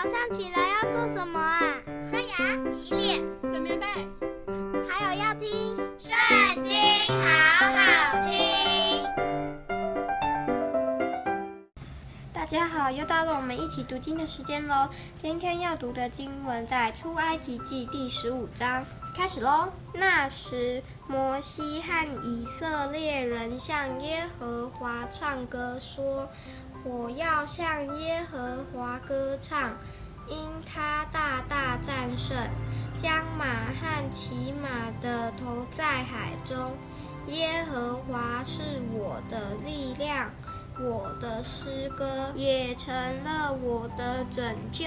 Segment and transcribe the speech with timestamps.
[0.00, 1.60] 早上起来要做什么啊？
[2.08, 3.84] 刷牙、洗脸、整棉被，
[4.88, 6.72] 还有要听《圣经》，
[7.10, 9.02] 好好听。
[12.32, 14.88] 大家好，又到了我们一起读经的时间喽。
[15.20, 18.84] 今天要读的经文在出埃及记第十五章，
[19.18, 19.68] 开始喽。
[19.92, 26.28] 那时，摩西和以色列人向耶和华唱歌说。
[26.84, 29.72] 我要向耶和华歌唱，
[30.28, 32.36] 因他大大战胜，
[32.96, 33.44] 将马
[33.80, 34.68] 和骑马
[35.02, 36.70] 的投在海中。
[37.26, 40.30] 耶和华是我的力量，
[40.78, 44.86] 我的诗歌也成了我的拯救。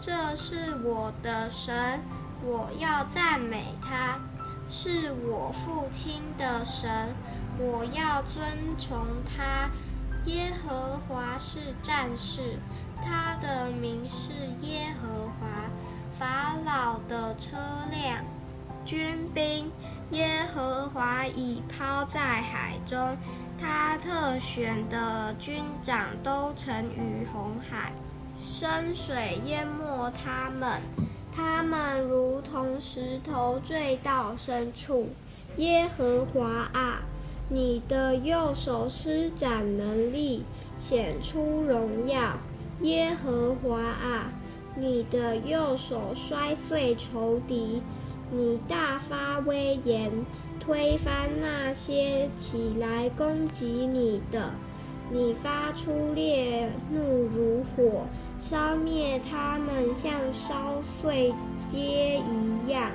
[0.00, 2.00] 这是我的神，
[2.44, 4.18] 我要赞美他，
[4.68, 7.08] 是我父亲的神，
[7.58, 8.44] 我要尊
[8.78, 9.68] 崇他。
[10.24, 12.58] 耶和华是战士，
[13.02, 14.32] 他的名是
[14.66, 15.46] 耶和华。
[16.18, 17.56] 法老的车
[17.90, 18.24] 辆、
[18.84, 19.70] 军兵，
[20.10, 23.16] 耶和华已抛在海中，
[23.58, 27.92] 他特选的军长都沉于红海，
[28.36, 30.80] 深水淹没他们，
[31.38, 35.06] 他们如同石头坠到深处。
[35.56, 37.02] 耶和华啊！
[37.48, 40.42] 你的右手施展能力，
[40.80, 42.36] 显出荣耀，
[42.80, 44.32] 耶和华啊！
[44.74, 47.82] 你的右手摔碎仇敌，
[48.32, 50.10] 你大发威严，
[50.58, 54.50] 推翻那些起来攻击你的。
[55.12, 58.06] 你发出烈怒如火，
[58.50, 62.90] 烧灭他们，像烧碎秸一样。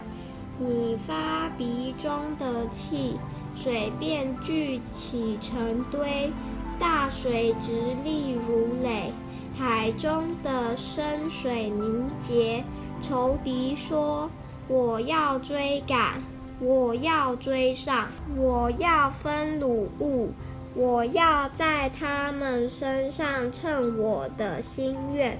[0.57, 2.09] 你发鼻中
[2.39, 3.19] 的气。
[3.55, 6.31] 水便聚起成堆，
[6.79, 7.71] 大水直
[8.03, 9.13] 立如垒，
[9.55, 12.63] 海中的深水凝结。
[12.99, 14.27] 仇敌说
[14.67, 16.19] ：“我要追赶，
[16.59, 19.67] 我要追上，我要分掳
[19.99, 20.31] 物，
[20.75, 25.37] 我要在他们身上称我的心愿，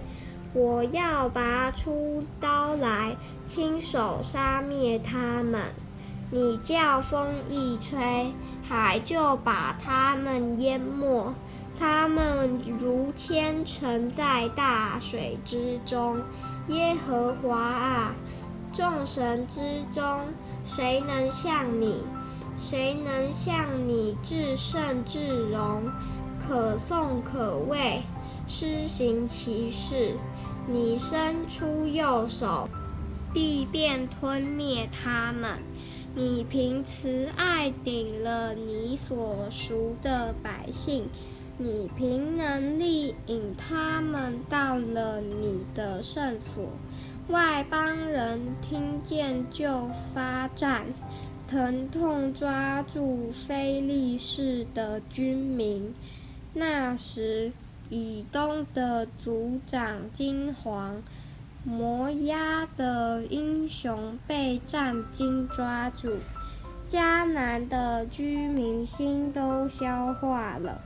[0.54, 3.16] 我要拔出刀来，
[3.48, 5.62] 亲手杀灭他们。”
[6.32, 8.32] 你叫风一吹，
[8.68, 11.32] 海就把他们淹没，
[11.78, 16.18] 他们如铅沉在大水之中。
[16.70, 18.16] 耶和华啊，
[18.72, 19.60] 众神之
[19.92, 20.22] 中，
[20.66, 22.04] 谁能像你？
[22.64, 25.84] 谁能像你至圣至荣，
[26.48, 28.02] 可颂可畏，
[28.48, 30.16] 施行其事？
[30.66, 32.70] 你伸出右手，
[33.34, 35.60] 地便吞灭他们。
[36.16, 41.10] 你凭慈爱顶了你所熟的百姓，
[41.58, 46.70] 你凭能力引他们到了你的圣所。
[47.28, 50.86] 外邦人听见就发战，
[51.48, 55.94] 疼痛抓住非利士的军民。
[56.54, 57.52] 那时，
[57.90, 61.02] 以东的族长金黄。
[61.66, 66.18] 摩押的英雄被战金抓住，
[66.90, 70.82] 迦南的居民心都消化了，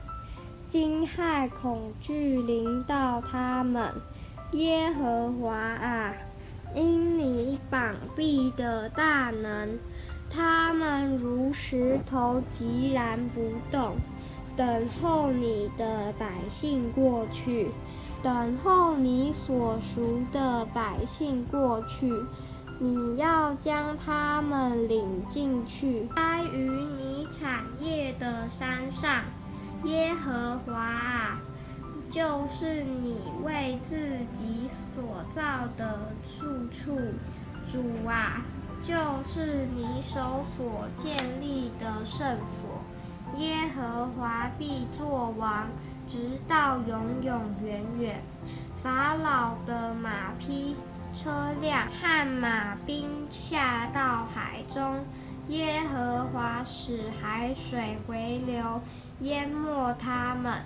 [0.68, 3.92] 惊骇恐惧临到他们。
[4.52, 6.14] 耶和华啊，
[6.76, 9.76] 因你膀臂的大能，
[10.30, 13.96] 他们如石头寂然不动，
[14.56, 17.70] 等候你的百姓过去。
[18.20, 22.12] 等候你所赎的百姓过去，
[22.80, 29.22] 你要将他们领进去，栽于你产业的山上。
[29.84, 31.40] 耶和华啊，
[32.10, 33.96] 就是你为自
[34.32, 36.96] 己所造的住处；
[37.64, 38.42] 主啊，
[38.88, 42.80] 就是你手所建立的圣所。
[43.36, 45.66] 耶和华必作王。
[46.10, 46.16] 直
[46.48, 48.22] 到永永远远，
[48.82, 50.74] 法老的马匹、
[51.14, 55.04] 车辆和马兵下到海中，
[55.48, 58.80] 耶和华使海水回流，
[59.20, 60.62] 淹没他们。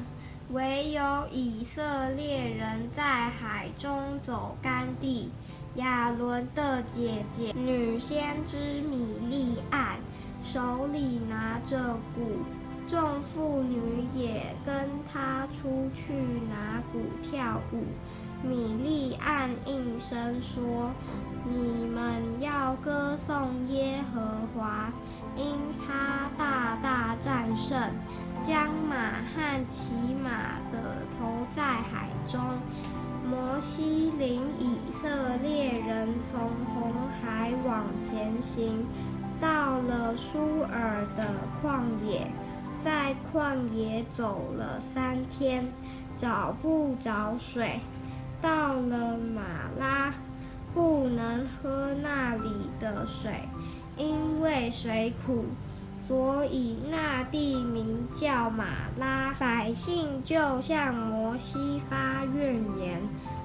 [0.50, 5.28] 唯有以色列人在海中走干地。
[5.76, 9.96] 亚伦的姐姐女先知米利暗，
[10.42, 12.42] 手里拿着鼓。
[12.88, 14.74] 众妇女也跟
[15.10, 16.12] 她出去
[16.50, 17.84] 拿鼓跳舞。
[18.46, 20.90] 米利暗应声说
[21.48, 24.20] ：“你们要歌颂耶和
[24.52, 24.92] 华，
[25.36, 27.80] 因他大大战胜，
[28.42, 28.96] 将马
[29.32, 29.68] 和
[36.32, 36.40] 从
[36.74, 36.90] 红
[37.20, 38.86] 海往前行，
[39.38, 41.26] 到了舒尔的
[41.60, 42.26] 旷野，
[42.78, 45.70] 在旷野走了三天，
[46.16, 47.80] 找不着水，
[48.40, 49.42] 到了马
[49.78, 50.14] 拉，
[50.72, 53.30] 不能喝那里的水，
[53.98, 55.44] 因为水苦。
[56.08, 58.64] 所以那地名叫马
[58.98, 63.00] 拉，百姓就向摩西发怨言，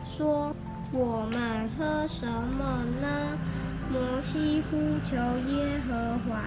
[0.06, 0.56] 说
[0.92, 3.38] ：“我们喝什么呢？”
[3.92, 6.42] 摩西呼求耶和华，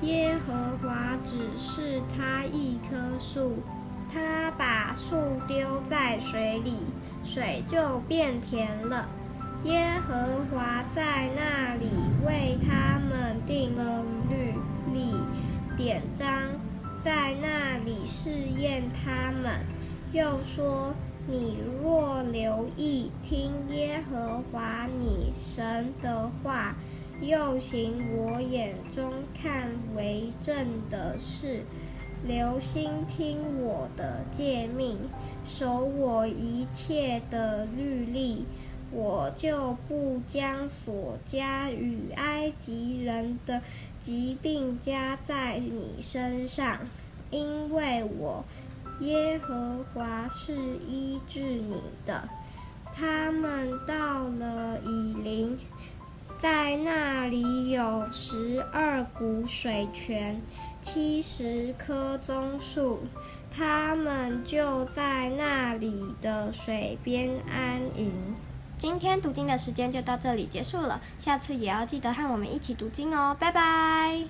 [0.00, 3.62] 耶和华指示他一棵树，
[4.10, 6.78] 他把树丢在水里，
[7.22, 9.06] 水就变甜了。
[9.64, 10.14] 耶和
[10.50, 11.90] 华在那里
[12.24, 14.54] 为他们定了律
[14.94, 15.16] 例。
[15.76, 16.26] 典章
[17.00, 19.60] 在那里试验他们，
[20.12, 20.94] 又说：
[21.30, 26.74] 你若留意听耶和华你神的话，
[27.20, 30.56] 又行我眼中看为正
[30.88, 31.64] 的事，
[32.26, 34.96] 留心听我的诫命，
[35.44, 38.46] 守我一切的律例。
[38.90, 43.60] 我就不将所加与埃及人的
[44.00, 46.78] 疾病加在你身上，
[47.30, 48.42] 因为我
[49.00, 50.54] 耶和华是
[50.86, 52.28] 医治你的。
[52.92, 55.58] 他们到了以琳，
[56.40, 60.40] 在那里有十二股水泉，
[60.82, 63.00] 七十棵棕树，
[63.56, 68.12] 他们就在那里的水边安营。
[68.76, 74.24] 今天读经的时间就到这里结束了，下次也要记得和我们一起读经哦，拜拜。